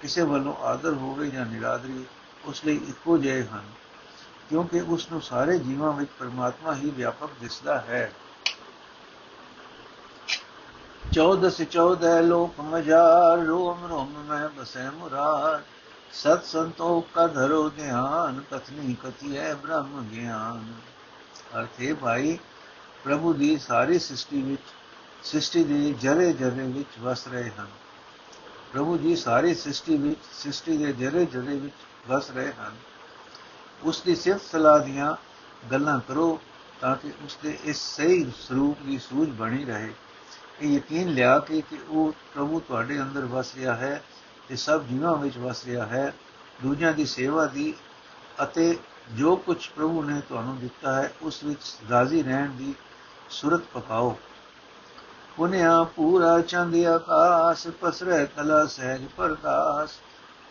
[0.02, 2.06] ਕਿਸੇ ਵੱਲੋਂ ਆਦਰ ਹੋਵੇ ਜਾਂ ਨਿਰਾਦਰੀ,
[2.46, 3.64] ਉਸ ਲਈ ਇੱਕੋ ਜਿਹੇ ਹਨ।
[4.50, 8.12] ਕਿਉਂਕਿ ਉਸ ਨੂੰ ਸਾਰੇ ਜੀਵਾਂ ਵਿੱਚ ਪਰਮਾਤਮਾ ਹੀ ਵਿਆਪਕ ਦਿਸਦਾ ਹੈ।
[11.14, 15.64] 14 ਸੇ 14 ਲੋਕ ਮਜਾਰ ਰੋਮ ਰੋਮ ਮੈਂ ਬਸੈ ਮੁਰਾਰ।
[16.14, 20.74] ਸਤ ਸੰਤੋਖ ਕਾ ਧਰੋ ਧਿਆਨ ਕਥਨੀ ਕਥਿਐ ਬ੍ਰਹਮ ਗਿਆਨ।
[21.60, 22.40] ਅਰਥੇ ਭਾਈ,
[23.04, 24.62] ਪ੍ਰਭੂ ਦੀ ਸਾਰੀ ਸ੍ਰਿਸ਼ਟੀ ਵਿੱਚ,
[25.24, 27.68] ਸ੍ਰਿਸ਼ਟੀ ਦੇ ਜਰੇ ਜਰੇ ਵਿੱਚ ਵਸ ਰਹੇ ਹਨ।
[28.74, 31.76] ਪ੍ਰਭੂ ਜੀ ਸਾਰੀ ਸ੍ਰਿਸ਼ਟੀ ਵਿੱਚ, ਸ੍ਰਿਸ਼ਟੀ ਦੇ ਜਰੇ ਜਰੇ ਵਿੱਚ
[32.08, 32.76] ਵਸ ਰਹੇ ਹਨ।
[33.84, 35.16] ਉਸ ਦੀ ਸਿਫਤ ਸਲਾਹ ਦੀਆਂ
[35.72, 36.40] ਗੱਲਾਂ ਕਰੋ
[36.82, 39.94] ਤਾਂ ਕਿ ਉਸ ਦੇ ਇਸ ਸਹੀ ਸਰੂਪ ਦੀ ਸੂਝ ਬਣੀ ਰਹੇ।
[40.62, 44.04] ਇਹ ਯਕੀਨ ਲਿਆ ਕਿ ਕਿ ਉਹ ਪ੍ਰਭੂ ਤੁਹਾਡੇ ਅੰਦਰ ਵਸ ਰਿਹਾ ਹੈ
[44.50, 46.14] ਤੇ ਸਭ ਜੀਵਾਂ ਵਿੱਚ ਵਸ ਰਿਹਾ ਹੈ।
[46.64, 47.74] ਦੂਜਿਆਂ ਦੀ ਸੇਵਾ ਦੀ
[48.44, 48.80] ਅਤੇ
[49.14, 52.74] ਜੋ ਕੁਝ ਪ੍ਰਭੂ ਨੇ ਤੁਹਾਨੂੰ ਦਿੱਤਾ ਹੈ, ਉਸ ਵਿੱਚ ਰਾਜ਼ੀ ਰਹਿਣ ਦੀ
[53.30, 54.18] ਸੁਰਤ ਪਕਾਓ।
[55.38, 59.92] ਪੁਨਿਆ ਪੂਰਾ ਚੰਦ ਆਕਾਸ਼ ਪਸਰੇ ਕਲਾ ਸਹਿਜ ਪ੍ਰਕਾਸ਼।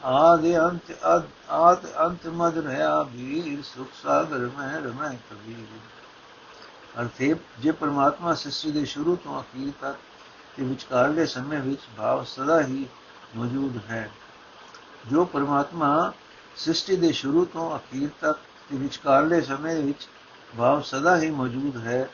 [0.04, 0.92] ਆਦਿ ਅੰਤ
[1.50, 5.78] ਆਦ ਅੰਤ ਮਦ ਰਹਾ ਵੀਰ, ਸੁਖ ਸਾਗਰ ਮਹਿ ਰਮੈ ਕਬੀਰ।
[7.00, 9.98] ਅਰਥੇ ਜੇ ਪਰਮਾਤਮਾ ਸ੍ਰਿਸ਼ਟੀ ਦੇ ਸ਼ੁਰੂ ਤੋਂ ਅਖੀਰ ਤੱਕ
[10.56, 12.86] ਤੇ ਵਿਚਕਾਰਲੇ ਸਮੇਂ ਵਿੱਚ ਭਾਵ ਸਦਾ ਹੀ
[13.36, 14.08] ਮੌਜੂਦ ਹੈ।
[15.10, 16.12] ਜੋ ਪਰਮਾਤਮਾ
[16.56, 18.38] ਸ੍ਰਿਸ਼ਟੀ ਦੇ ਸ਼ੁਰੂ ਤੋਂ ਅਖੀਰ ਤੱਕ
[18.70, 20.08] ਤੇ ਵਿਚਕਾਰਲੇ ਸਮੇਂ ਵਿੱਚ
[20.58, 22.08] ਭਾਵ ਸਦਾ ਹੀ ਮੌਜੂਦ ਹੈ,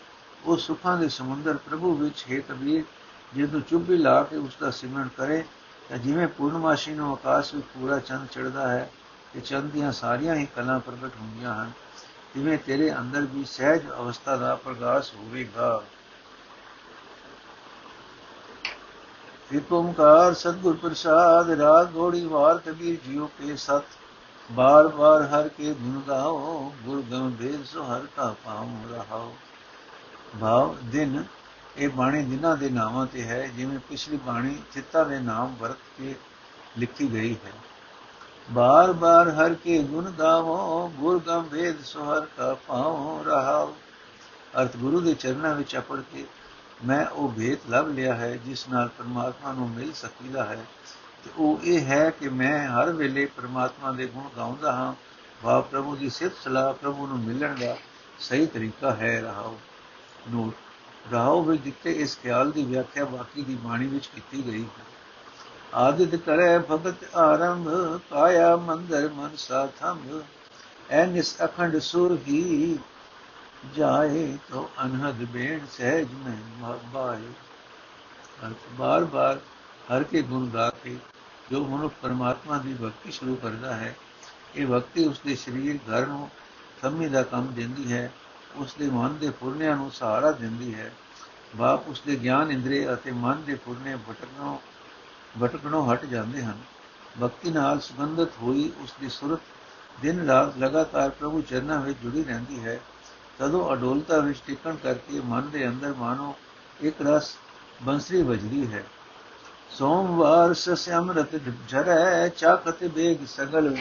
[0.45, 2.85] ਉਹ ਸੁਖਾਂ ਦੇ ਸਮੁੰਦਰ ਪ੍ਰਭੂ ਵਿੱਚ ਹੈ ਕਬੀਰ
[3.37, 5.45] ਜਦੋਂ ਚੁੱਭੀ ਲਾ ਕੇ ਉਸ ਦਾ ਸਿਮਰਨ ਕਰੇ
[5.89, 8.91] ਤਾਂ ਜਿਵੇਂ ਪੂਰਨਮਾਸ਼ੀ ਨੂੰ ਆਕਾਸ਼ ਵਿੱਚ ਪੂਰਾ ਚੰਦ ਚੜਦਾ ਹੈ,
[9.35, 11.73] ਤੇ ਚੰਦ ਦੀਆਂ ਸਾਰੀਆਂ ਹੀ ਕਲਾਂ ਪ੍ਰਗਟ ਹੁੰਦੀਆਂ ਹਨ
[12.35, 15.83] ਜਿਵੇਂ ਤੇਰੇ ਅੰਦਰ ਵੀ ਸਹਿਜ ਅਵਸਥਾ ਦਾ ਪ੍ਰਕਾਸ਼ ਹੋਵੇਗਾ।
[19.53, 23.85] ਇੱਕ ਓਮਕਾਰ ਸਤਗੁਰ ਪ੍ਰਸਾਦ, ਰਾਗ ਗੋੜੀ ਵਾਰ ਕਬੀਰ ਜੀਓ ਕੇ ਸਤ,
[24.53, 29.35] ਬਾਰ ਬਾਰ ਹਰ ਕੇ ਗੁਣ ਗਾਓ, ਗੁਰ ਗੰਭੀਰ ਸੋ ਹਰ ਕਾ ਪਾਉ ਰਹਾਓ।
[30.41, 31.25] ਭਾਵ ਦਿਨ
[31.77, 36.15] ਇਹ ਬਾਣੀ ਦਿਨਾਂ ਦੇ ਨਾਵਾਂ ਤੇ ਹੈ, ਜਿਵੇਂ ਪਿਛਲੀ ਬਾਣੀ ਚਿੱਤਾ ਦੇ ਨਾਮ ਵਰਤ ਕੇ
[36.79, 37.53] ਲਿਖੀ ਗਈ ਹੈ।
[38.51, 43.77] ਬਾਰ ਬਾਰ ਹਰ ਕੇ ਗੁਣ ਗਾਵੋ, ਗੁਰ ਗੰਭੇਦ ਸੁਹਰ ਕਾ ਪਾਉ ਰਹਾਓ
[44.61, 46.27] ਅਰਥ ਗੁਰੂ ਦੇ ਚਰਨਾਂ ਵਿੱਚ ਅਪੜ ਕੇ
[46.85, 50.65] ਮੈਂ ਉਹ ਭੇਤ ਲੱਭ ਲਿਆ ਹੈ, ਜਿਸ ਨਾਲ ਪਰਮਾਤਮਾ ਨੂੰ ਮਿਲ ਸਕੀਦਾ ਹੈ।
[51.25, 54.95] ਤੇ ਉਹ ਇਹ ਹੈ ਕਿ ਮੈਂ ਹਰ ਵੇਲੇ ਪਰਮਾਤਮਾ ਦੇ ਗੁਣ ਗਾਉਂਦਾ ਹਾਂ।
[55.43, 57.77] ਵਾ ਪ੍ਰਭੂ ਦੀ ਸਿਫਤ ਸਲਾਹ ਪ੍ਰਭੂ ਨੂੰ ਮਿਲਣ ਦਾ
[58.19, 59.61] ਸਹੀ ਤਰੀਕਾ ਹੈ ਰਹਾਓ
[60.31, 60.55] ਨੋਟ
[61.11, 64.85] ਰਹਾਓ ਵਿੱਚ ਦਿੱਤੇ ਇਸ ਖਿਆਲ ਦੀ ਵਿਆਖਿਆ ਬਾਕੀ ਦੀ ਬਾਣੀ ਵਿੱਚ ਕੀਤੀ ਗਈ ਹੈ।
[65.75, 67.69] ਆਦਿਤ ਕਰੇ ਭਗਤ ਆਰੰਭ
[68.11, 70.23] ਕਾਇਆ ਮੰਦਰ ਮਨ ਸਾਥੰਭ,
[70.91, 72.79] ਐ ਨਿਸ ਅਖੰਡ ਸੁਰ ਹੀ
[73.77, 77.33] ਜਾਏ, ਤੋ ਅਨਹਦ ਬੇਣ ਸਹਿਜ ਮੈਂ ਮਹਬਾਏ
[78.47, 79.39] ਅਰਥ ਬਾਰ ਬਾਰ
[79.89, 80.97] ਹਰ ਕੇ ਗੁਣ ਗਾ ਕੇ
[81.51, 83.95] ਜੋ ਮਨੁੱਖ ਪਰਮਾਤਮਾ ਦੀ ਭਗਤੀ ਸ਼ੁਰੂ ਕਰਦਾ ਹੈ,
[84.57, 86.29] ਇਹ ਭਗਤੀ ਉਸ ਦੇ ਸਰੀਰ, ਘਰ ਨੂੰ
[86.83, 88.11] ਥੰਮੀ ਦਾ ਕੰਮ ਦਿੰਦੀ ਹੈ।
[88.57, 90.93] ਉਸ ਦੇ ਮਨ ਦੇ ਫੁਰਨਿਆਂ ਨੂੰ ਸਹਾਰਾ ਦਿੰਦੀ ਹੈ।
[91.57, 94.59] ਬਾਪ ਉਸ ਦੇ ਗਿਆਨ ਇੰਦਰੀ ਅਤੇ ਮਨ ਦੇ ਫੁਰਨੇ ਭਟਕਣੋਂ
[95.43, 96.59] ਭਟਕਣੋਂ ਹਟ ਜਾਂਦੇ ਹਨ।
[97.23, 99.41] ਭਗਤੀ ਨਾਲ ਸੁਗੰਧਤ ਹੋਈ ਉਸ ਦੀ ਸੁਰਤ
[100.01, 102.81] ਦਿਨ ਰਾਤ ਲਗਾਤਾਰ ਪ੍ਰਭੂ ਚਰਨਾਂ ਵਿੱਚ ਜੁੜੀ ਰਹਿੰਦੀ ਹੈ।
[103.39, 106.35] ਤਦੋਂ ਅਡੋਲਤਾ ਵਿੱਚ ਟਿਕਣ ਕਰਕੇ ਮਨ ਦੇ ਅੰਦਰ ਮਾਨੋ
[106.81, 107.35] ਇੱਕ ਰਸ
[107.83, 108.85] ਬੰਸਰੀ ਵਜਦੀ ਹੈ।
[109.71, 113.77] ਸੋਮਵਾਰ ਸਸ ਅੰਮ੍ਰਿਤ ਝਰੈ, ਚਾਕਤ ਬੇਗ ਸਗਲ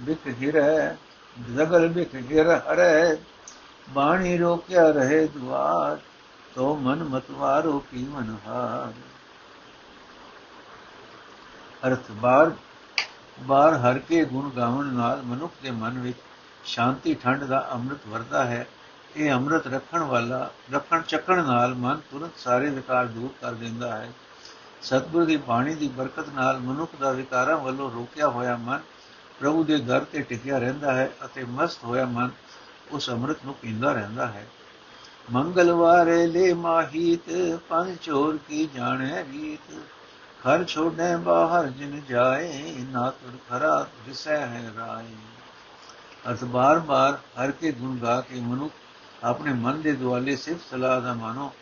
[0.00, 0.96] ਬਿਕ ਗਿਰੈ
[1.36, 3.16] ਜ਼ਗਲ ਬਿਕ ਗਿਰ ਹਰੈ।
[3.88, 5.98] ਬਾਣੀ ਰੋਕਿਆ ਰਹੇ ਦੁਆਰ,
[6.54, 8.92] ਤੋ ਮਨ ਮਤਵਾਰੋ ਕੀ ਮਨ ਹਾਰ
[11.86, 12.50] ਅਰਥ, ਬਾਰ
[13.40, 16.18] ਬਾਰ ਹਰ ਕੇ ਗੁਣ ਗਾਵਣ ਨਾਲ ਮਨੁੱਖ ਦੇ ਮਨ ਵਿੱਚ
[16.64, 18.66] ਸ਼ਾਂਤੀ, ਠੰਡ ਦਾ ਅੰਮ੍ਰਿਤ ਵਰਦਾ ਹੈ।
[19.16, 24.12] ਇਹ ਅੰਮ੍ਰਿਤ ਰੱਖਣ ਵਾਲਾ, ਰੱਖਣ, ਚੱਕਣ ਨਾਲ ਮਨ ਤੁਰੰਤ ਸਾਰੇ ਵਿਕਾਰ ਦੂਰ ਕਰ ਦਿੰਦਾ ਹੈ।
[24.82, 28.80] ਸਤਿਗੁਰ ਦੀ ਬਾਣੀ ਦੀ ਬਰਕਤ ਨਾਲ ਮਨੁੱਖ ਦਾ ਵਿਕਾਰਾਂ ਵੱਲੋਂ ਰੋਕਿਆ ਹੋਇਆ ਮਨ
[29.40, 32.30] ਪ੍ਰਭੂ ਦੇ ਦਰ ਤੇ ਟਿਕਿਆ ਰਹਿੰਦਾ ਹੈ ਅਤੇ ਮਸਤ ਹੋਇਆ ਮਨ
[32.90, 34.46] ਉਸ ਅੰਮ੍ਰਿਤ ਨੂੰ ਪੀਂਦਾ ਰਹਿੰਦਾ ਹੈ।
[35.32, 39.74] ਮੰਗਲਵਾਰੇ ਲੈ ਮਾਹੀਤ, ਪੰਜ ਚੋਰ ਕੀ ਜਾਣੇ ਰੀਤ।
[40.38, 45.14] ਘਰ ਛੋੜੇ ਬਾਹਰ ਜਿਨ ਜਾਏ, ਨਾ ਤੁਰ ਖਰਾ ਦਿਸੈ ਹੈ ਰਾਏ।
[46.30, 48.74] ਅਰਥ ਬਾਰ-ਬਾਰ ਹਰ ਕੇ ਗੁਣ ਗਾ ਕੇ ਮਨੁੱਖ
[49.24, 51.52] ਆਪਣੇ ਮਨ ਦੇ ਦੁਆਲੇ ਸਿਰਫ ਸਲਾਹ ਦਾ ਮਾਨੋ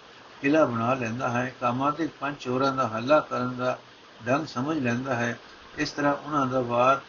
[0.40, 3.78] ਕਿਲਾ ਬਣਾ ਲੈਂਦਾ ਹੈ। ਕਾਮਾਂ ਦੇ ਪੰਜ ਚੋਰਾਂ ਦਾ ਹੱਲਾ ਕਰਨ ਦਾ
[4.26, 5.38] ਢੰਗ ਸਮਝ ਲੈਂਦਾ ਹੈ।
[5.78, 7.00] ਇਸ ਤਰ੍ਹਾਂ ਉਹਨਾਂ ਦਾ ਵਾਰ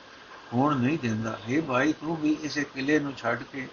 [0.53, 3.67] ਹੋਣ ਨਹੀਂ ਦਿੰਦਾ। ਇਹ ਭਾਈ, ਤੂੰ ਵੀ ਇਸੇ ਕਿਲੇ ਨੂੰ ਛੱਡ ਕੇ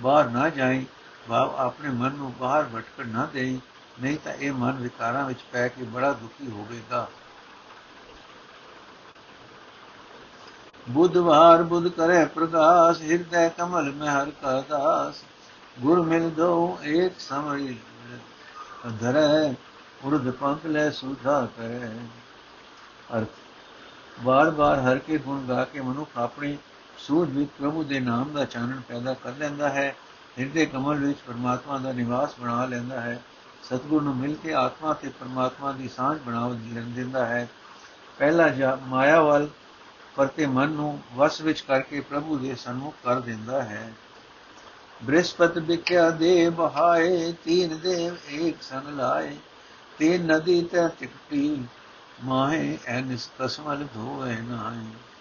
[0.00, 0.84] ਬਾਹਰ ਨਾ ਜਾਈਂ,
[1.28, 3.60] ਭਾਵ ਆਪਣੇ ਮਨ ਨੂੰ ਬਾਹਰ ਭਟਕਣ ਨਾ ਦੇਈ,
[4.00, 7.08] ਨਹੀਂ ਤਾਂ ਇਹ ਮਨ ਵਿਕਾਰਾਂ ਵਿੱਚ ਪੈ ਕੇ ਬੜਾ ਦੁਖੀ ਹੋਵੇਗਾ।
[10.88, 15.22] ਬੁੱਧਵਾਰ ਬੁੱਧ ਕਰੇ ਪ੍ਰਗਾਸ, ਹਿਰਦੈ ਕਮਲ ਮੈਂ ਹਰ ਕਾ ਦਾਸ।
[15.80, 17.76] ਗੁਰ ਮਿਲ ਦੋ ਏਕ ਸਮਰੀ
[19.00, 19.54] ਧਰੈ
[20.04, 21.90] ਉਰਧ ਪੰਖ ਲੈ ਸੁਧਾ ਕਰੇ।
[23.18, 23.28] ਅਰਥ,
[24.20, 26.56] ਬਾਰ-ਬਾਰ ਹਰ ਕੇ ਗੁਣ ਗਾ ਕੇ ਮਨੁੱਖ ਆਪਣੇ
[27.06, 29.96] ਸੂਝ ਵਿੱਚ ਪ੍ਰਭੂ ਦੇ ਨਾਮ ਦਾ ਚਾਨਣ ਪੈਦਾ ਕਰ ਲੈਂਦਾ ਹੈ,
[30.38, 33.22] ਹਿਰਦੇ ਕਮਲ ਵਿੱਚ ਪਰਮਾਤਮਾ ਦਾ ਨਿਵਾਸ ਬਣਾ ਲੈਂਦਾ ਹੈ,
[33.62, 37.48] ਸਤਗੁਰ ਨੂੰ ਮਿਲ ਕੇ ਆਤਮਾ ਤੇ ਪਰਮਾਤਮਾ ਦੀ ਸਾਂਝ ਬਣਾਉ ਦਿੰਦਾ ਹੈ।
[38.18, 39.48] ਪਹਿਲਾ ਜਾ ਮਾਇਆ ਵੱਲ
[40.16, 43.92] ਪਰਤੇ ਮਨ ਨੂੰ ਵਸ ਵਿੱਚ ਕਰਕੇ ਪ੍ਰਭੂ ਦੇ ਸਨਮੁਖ ਕਰ ਦਿੰਦਾ ਹੈ।
[45.04, 49.36] ਬ੍ਰਿਹਸਪਤ ਬਿਕਿਆ ਦੇ ਬਹਾਏ ਤੀਨ ਦੇਵ ਏਕ ਸੰਗ ਲਾਏ
[49.98, 51.64] ਤੇ ਨਦੀ ਤੇ ਟਿਕਟੀ
[52.24, 55.11] ਮਾਹੇ ਐਨਿਸ ਕਸਮਲ ਧੋਏ ਨਾਏ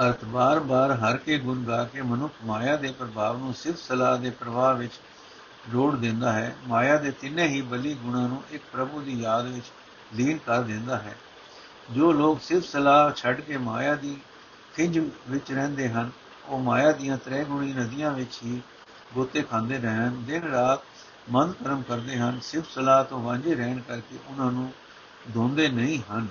[0.00, 4.30] ਅਰਥ ਬਾਰ-ਬਾਰ ਹਰ ਕੇ ਗੁਣ ਗਾ ਕੇ ਮਨੁੱਖ ਮਾਇਆ ਦੇ ਪ੍ਰਭਾਵ ਨੂੰ ਸਿਰਫ ਸਲਾਹ ਦੇ
[4.30, 4.92] ਪ੍ਰਵਾਹ ਵਿੱਚ
[5.70, 9.66] ਜੋੜ ਦਿੰਦਾ ਹੈ। ਮਾਇਆ ਦੇ ਤਿੰਨੇ ਹੀ ਬਲੀ ਗੁਣਾਂ ਨੂੰ ਇੱਕ ਪ੍ਰਭੂ ਦੀ ਯਾਦ ਵਿੱਚ
[10.14, 11.16] ਲੀਨ ਕਰ ਦਿੰਦਾ ਹੈ।
[11.90, 14.16] ਜੋ ਲੋਕ ਸਿਰਫ ਸਲਾਹ ਛੱਡ ਕੇ ਮਾਇਆ ਦੀ
[14.76, 16.10] ਖਿੰਝ ਵਿੱਚ ਰਹਿੰਦੇ ਹਨ,
[16.48, 18.60] ਉਹ ਮਾਇਆ ਦੀਆਂ ਤ੍ਰੈ ਗੁਣੀ ਨਦੀਆਂ ਵਿੱਚ ਹੀ
[19.14, 20.80] ਗੋਤੇ ਖਾਂਦੇ ਰਹਿਣ, ਦਿਨ ਰਾਤ
[21.30, 24.72] ਮਨ ਕਰਮ ਕਰਦੇ ਹਨ, ਸਿਰਫ ਸਲਾਹ ਤੋਂ ਵਾਂਝੇ ਰਹਿਣ ਕਰਕੇ ਉਹਨਾਂ ਨੂੰ
[25.34, 26.26] ਧੋਂਦੇ ਨਹੀਂ ਹਨ।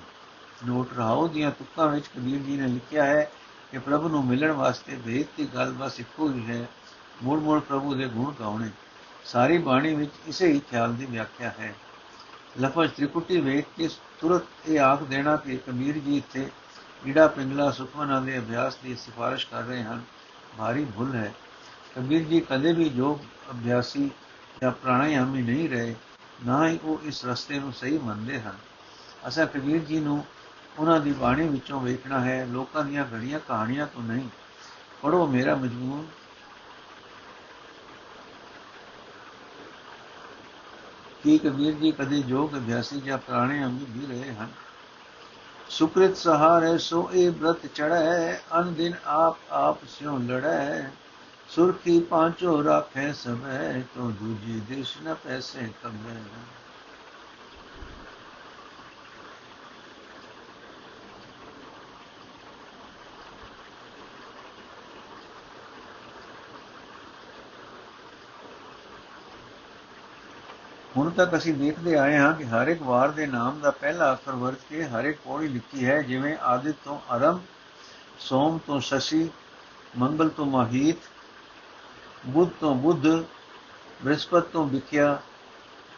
[0.67, 3.31] ਨੋਟ ਰਾਓ ਦੀਆਂ ਤੁਕਾਂ ਵਿੱਚ ਕਬੀਰ ਜੀ ਨੇ ਲਿਖਿਆ ਹੈ
[3.71, 6.65] ਕਿ ਪ੍ਰਭੂ ਨੂੰ ਮਿਲਣ ਵਾਸਤੇ ਵੇਦ ਦੀ ਗੱਲ ਬਸ ਇੱਕੋ ਹੀ ਹੈ।
[7.23, 8.69] ਮੂਲ ਮੂਲ ਪ੍ਰਭੂ ਦੇ ਗੁਣ ਗਾਉਣੇ।
[9.25, 11.75] ਸਾਰੀ ਬਾਣੀ ਵਿੱਚ ਇਸੇ ਹੀ ਖਿਆਲ ਦੀ ਵਿਆਖਿਆ ਹੈ।
[12.61, 16.51] ਲਫ਼ਜ਼ ਤ੍ਰਿਕੁਟੀ ਵੇਖ ਕੇ ਤੁਰਤ ਇਹ ਆਖ ਦੇਣਾ ਕਿ ਕਬੀਰ ਜੀ ਇੱਥੇ
[17.07, 20.01] ਈੜਾ ਪਿੰਗਲਾ ਸੁਖਮਨਾ ਦੇ ਅਭਿਆਸ ਦੀ ਸਿਫਾਰਿਸ਼ ਕਰ ਰਹੇ ਹਨ।
[20.57, 21.33] ਭਾਰੀ ਭੁੱਲ ਹੈ।
[21.95, 23.17] ਕਬੀਰ ਜੀ ਕਦੇ ਵੀ ਯੋਗ,
[23.51, 24.11] ਅਭਿਆਸੀ
[24.61, 25.95] ਜਾਂ ਪ੍ਰਾਣਾਯਾਮੀ ਨਹੀਂ ਰਹੇ।
[26.45, 28.55] ਨਾ ਹੀ ਉਹ ਇਸ ਰਸਤੇ ਨੂੰ ਸਹੀ ਮੰਨਦੇ ਹਨ।
[29.27, 30.25] ਅਸਾਂ ਕਬੀਰ ਜੀ ਨੂੰ
[30.77, 34.29] ਉਹਨਾਂ ਦੀ ਬਾਣੀ ਵਿੱਚੋਂ ਵੇਖਣਾ ਹੈ, ਲੋਕਾਂ ਦੀਆਂ ਘੜੀਆਂ ਕਹਾਣੀਆਂ ਤੋਂ ਨਹੀਂ।
[35.01, 36.07] ਪੜੋ ਮੇਰਾ ਮਜਮੂਨ।
[41.23, 44.47] ਕੀ ਕਬੀਰ ਜੀ, ਕਦੇ ਜੋਗ ਅਭਿਆਸੀ ਜਾਂ ਪ੍ਰਾਣੇ ਅੰਗੀ ਵੀ ਰਹੇ ਹਨ।
[45.69, 50.89] ਸੁਕ੍ਰਿਤ ਸਹਾਰੇ ਸੋ ਇਹ ਬ੍ਰਤ ਚੜੈ ਅਨ ਦਿਨ ਆਪ ਆਪ ਸਿਉ ਲੜੈ
[51.49, 56.15] ਸੁਰਖੀ ਪਾਂਚੋ ਰਾਖੇ ਸਮੈ ਤੋ ਦੂਜੀ ਦੇਸ਼ ਨ ਪੈਸੇ ਕਮੈ।
[71.19, 74.59] ਤੱਕ ਅਸੀਂ ਦੇਖਦੇ ਆਏ ਹਾਂ ਕਿ ਹਰ ਇੱਕ ਵਾਰ ਦੇ ਨਾਮ ਦਾ ਪਹਿਲਾ ਅੱਖਰ ਵਰਤ
[74.69, 77.39] ਕੇ ਹਰ ਇੱਕ ਪੌੜੀ ਲਿਖੀ ਹੈ, ਜਿਵੇਂ ਆਦਿਤ ਤੋਂ ਅਰਮ
[78.19, 79.29] ਸੋਮ ਤੋਂ ਸ਼ਸ਼ੀ,
[79.97, 80.97] ਮੰਗਲ ਤੋਂ ਮਹੀਤ,
[82.27, 83.07] ਬੁੱਧ ਤੋਂ ਬੁੱਧ,
[84.03, 85.21] ਬ੍ਰਿਹਸਪਤ ਤੋਂ ਵਿਖਿਆ,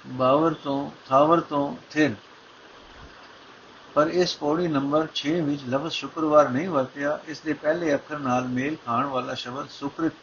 [0.08, 2.16] ਬਾਵਰ ਤੋਂ ਥਾਵਰ ਤੋਂ ਥਿਰ।
[3.94, 8.48] ਪਰ ਇਸ ਪੌੜੀ ਨੰਬਰ 6 ਵਿੱਚ ਲਫ਼ਜ਼ ਸ਼ੁੱਕਰਵਾਰ ਨਹੀਂ ਵਰਤਿਆ, ਇਸ ਦੇ ਪਹਿਲੇ ਅੱਖਰ ਨਾਲ
[8.48, 10.14] ਮੇਲ ਖਾਣ ਵਾਲਾ ਸ਼ਬਦ ਸੁਕ੍ਰਿਤ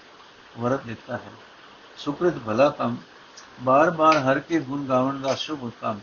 [0.58, 1.32] ਵਰਤ ਦਿੱਤਾ ਹੈ।
[1.96, 2.96] ਸੁਕ੍ਰਿਤ ਭਲਾ ਕੰਮ
[3.62, 6.00] ਬਾਰ-ਬਾਰ ਹਰ ਕੇ ਗੁਣ ਗਾਉਣ ਦਾ ਸ਼ੁਭ ਕੰਮ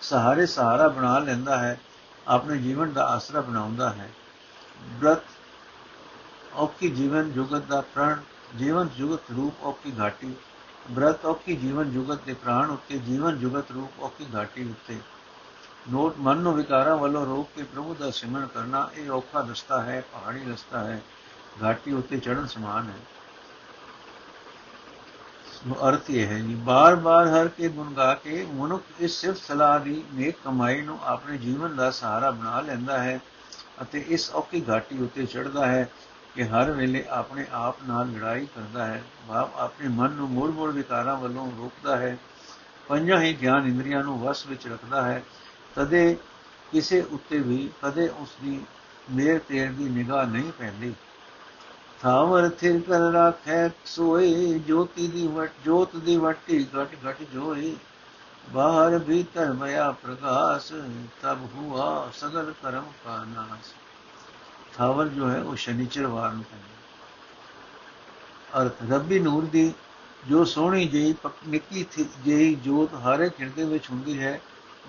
[0.00, 1.80] ਸਹਾਰੇ ਸਹਾਰਾ ਬਣਾ ਲੈਂਦਾ ਹੈ,
[2.28, 4.10] ਆਪਣੇ ਜੀਵਨ ਦਾ ਆਸਰਾ ਬਣਾਉਂਦਾ ਹੈ।
[4.82, 5.22] ਬ੍ਰਤ
[6.54, 8.16] ਔਕੀ ਜੀਵਨ ਜੁਗਤ ਦਾ ਪ੍ਰਾਣ,
[8.58, 10.34] ਜੀਵਨ ਜੁਗਤ ਰੂਪ ਔਕੀ ਘਾਟੀ।
[10.90, 14.98] ਬ੍ਰਤ ਔਕੀ ਜੀਵਨ ਜੁਗਤ ਦੇ ਪ੍ਰਾਣ ਉੱਤੇ, ਜੀਵਨ ਜੁਗਤ ਰੂਪ ਔਕੀ ਘਾਟੀ ਉੱਤੇ।
[15.90, 20.04] ਨੋਟ ਮਨ ਨੂੰ ਵਿਕਾਰਾਂ ਵੱਲੋਂ ਰੋਕ ਕੇ ਪ੍ਰਭੂ ਦਾ ਸਿਮਰਨ ਕਰਨਾ, ਇਹ ਔਖਾ ਰਸਤਾ ਹੈ,
[20.12, 21.02] ਪਹਾੜੀ ਰਸਤਾ ਹੈ।
[21.62, 23.21] ਘਾਟੀ ਉੱਤੇ ਚੜਨ ਸਮਾਨ ਹੈ।
[25.62, 30.02] ਅਰਥ ਇਹ ਹੈ ਜੀ, ਬਾਰ-ਬਾਰ ਹਰ ਕੇ ਗੁਣ ਗਾ ਕੇ ਮਨੁੱਖ ਇਸ ਸਿਰਫ ਸਲਾਹ ਦੀ
[30.14, 33.20] ਨੇਕ ਕਮਾਈ ਨੂੰ ਆਪਣੇ ਜੀਵਨ ਦਾ ਸਹਾਰਾ ਬਣਾ ਲੈਂਦਾ ਹੈ
[33.82, 35.88] ਅਤੇ ਇਸ ਔਖੀ ਘਾਟੀ ਉੱਤੇ ਚੜਦਾ ਹੈ
[36.34, 41.16] ਕਿ ਹਰ ਵੇਲੇ ਆਪਣੇ ਆਪ ਨਾਲ ਲੜਾਈ ਕਰਦਾ ਹੈ। ਭਾਵ ਆਪਣੇ ਮਨ ਨੂੰ ਮੂੜ-ਮੂੜ ਵਿਕਾਰਾਂ
[41.16, 42.16] ਵੱਲੋਂ ਰੋਕਦਾ ਹੈ,
[42.88, 45.22] ਪੰਜਾਂ ਹੀ ਗਿਆਨ ਇੰਦਰੀਆਂ ਨੂੰ ਵਸ ਵਿੱਚ ਰੱਖਦਾ ਹੈ।
[45.74, 46.16] ਤਦੇ
[46.72, 48.60] ਕਿਸੇ ਉੱਤੇ ਵੀ ਕਦੇ ਉਸ ਦੀ
[49.10, 50.94] ਮੇਰ ਤੇਰ ਦੀ ਨਿਗਾਹ ਨਹੀਂ ਪੈਂਦੀ।
[52.02, 57.76] ਥਾਵਰ ਥਿਰ ਕਰ ਰਾਖੈ, ਸੋਏ ਜੋਤੀ ਦੀ ਵਟ ਜੋਤ ਦੀ ਵਟੀ ਘਟ ਘਟ ਜੋਈ
[58.52, 60.72] ਬਾਹਰ ਭੀਤਰ ਮਇਆ ਪ੍ਰਕਾਸ਼,
[61.22, 63.72] ਤਬ ਹੁਆ ਸਗਲ ਕਰਮ ਕਾ ਨਾਸ।
[64.76, 66.70] ਥਾਵਰ ਜੋ ਹੈ, ਉਹ ਸ਼ਨੀਚਰਵਾਰ ਨੂੰ ਕਹਿੰਦੇ
[68.60, 69.72] ਅਰਥ, ਰੱਬੀ ਨੂਰ ਦੀ
[70.28, 71.14] ਜੋ ਸੋਹਣੀ ਜਿਹੀ
[71.48, 71.84] ਨਿੱਕੀ
[72.24, 74.40] ਜਿਹੀ ਜੋਤ ਹਰ ਇੱਕ ਹਿਰਦੇ ਵਿੱਚ ਹੁੰਦੀ ਹੈ,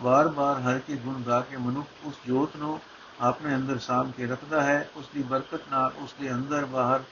[0.02, 2.80] ਵਾਰ-ਵਾਰ ਹਰ ਕੇ ਗੁਣ ਗਾ ਕੇ ਮਨੁੱਖ ਉਸ ਜੋਤ ਨੂੰ
[3.24, 7.04] ਆਪਣੇ ਅੰਦਰ ਸਾਮ ਕੇ ਰੱਖਦਾ ਹੈ ਉਸ ਦੀ ਬਰਕਤ ਨਾਲ ਉਸ ਦੇ ਅੰਦਰ ਬਾਹਰ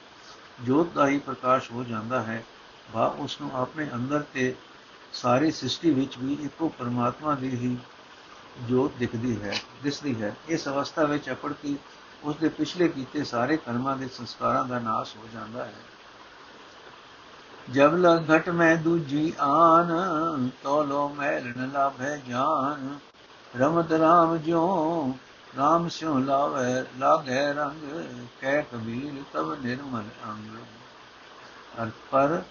[0.62, 2.44] ਜੋਤ ਦਾ ਹੀ ਪ੍ਰਕਾਸ਼ ਹੋ ਜਾਂਦਾ ਹੈ
[2.92, 4.54] ਵਾ ਉਸ ਨੂੰ ਆਪਣੇ ਅੰਦਰ ਤੇ
[5.12, 7.78] ਸਾਰੀ ਸ੍ਰਿਸ਼ਟੀ ਵਿੱਚ ਵੀ ਇੱਕੋ ਪਰਮਾਤਮਾ ਦੀ ਹੀ
[8.68, 11.76] ਜੋਤ ਦਿਖਦੀ ਹੈ, ਦਿਸਦੀ ਹੈ। ਇਸ ਅਵਸਥਾ ਵਿੱਚ ਅਪੜ ਕੇ
[12.24, 15.74] ਉਸ ਦੇ ਪਿਛਲੇ ਕੀਤੇ ਸਾਰੇ ਕਰਮਾਂ ਦੇ ਸੰਸਕਾਰਾਂ ਦਾ ਨਾਸ਼ ਹੋ ਜਾਂਦਾ ਹੈ।
[17.72, 19.90] ਜਬ ਲਗ ਘਟ ਮੈਂ ਦੂਜੀ ਆਨ
[20.62, 22.98] ਤੋ ਲੋ ਮੈਲ ਨ ਲਾਭੈ ਜਾਨ,
[23.58, 24.62] ਰਮਤ ਰਾਮ ਜੋ
[25.56, 27.82] ਰਾਮ ਸਿਉ ਲਾਵੇ, ਲਾਗੇ ਰੰਗ,
[28.40, 30.56] ਕਹਿ ਕਬੀਰ ਤਬ ਨਿਰਮਲ ਅੰਗ।
[32.10, 32.42] ਪਰ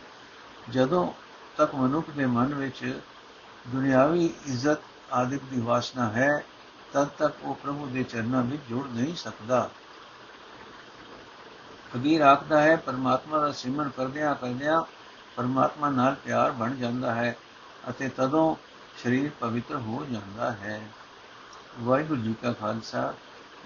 [0.70, 1.12] ਜਦੋਂ
[1.58, 3.00] ਤੱਕ ਮਨੁੱਖ ਦੇ ਮਨ ਵਿੱਚ
[3.68, 4.78] ਦੁਨਿਆਵੀ ਇੱਜ਼ਤ
[5.14, 6.30] ਆਦਿਕ ਦੀ ਵਾਸਨਾ ਹੈ,
[6.94, 9.70] ਤਦ ਤੱਕ ਉਹ ਪ੍ਰਭੂ ਦੇ ਚਰਨਾਂ ਵਿੱਚ ਜੁੜ ਨਹੀਂ ਸਕਦਾ।
[11.94, 14.82] ਕਬੀਰ ਆਖਦਾ ਹੈ, ਪਰਮਾਤਮਾ ਦਾ ਸਿਮਰਨ ਕਰਦਿਆਂ ਕਰਦਿਆਂ
[15.36, 17.36] ਪਰਮਾਤਮਾ ਨਾਲ ਪਿਆਰ ਬਣ ਜਾਂਦਾ ਹੈ
[17.90, 18.56] ਅਤੇ ਤਦੋਂ
[19.04, 20.82] ਸਰੀਰ ਪਵਿੱਤਰ ਹੋ ਜਾਂਦਾ ਹੈ।
[21.80, 23.14] ਵਾਹਿਗੁਰੂ ਜੀ ਕਾ ਖਾਲਸਾ,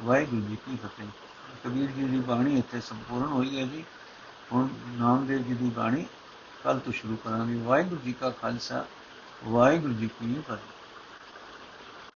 [0.03, 1.07] ਵਾਹਿਗੁਰੂ ਜੀ ਕੀ ਫਤਿਹ।
[1.63, 3.83] ਕਬੀਰ ਜੀ ਦੀ ਬਾਣੀ ਇੱਥੇ ਸੰਪੂਰਨ ਹੋਈ ਹੈ ਜੀ।
[4.51, 6.05] ਹੁਣ ਨਾਮਦੇਵ ਜੀ ਦੀ ਬਾਣੀ
[6.63, 8.85] ਕੱਲ ਤੋਂ ਸ਼ੁਰੂ ਕਰਾਂਗੇ। ਵਾਹਿਗੁਰੂ ਜੀ ਕਾ ਖਾਲਸਾ,
[9.43, 10.84] ਵਾਹਿਗੁਰੂ ਜੀ ਕੀ ਫਤਿਹ।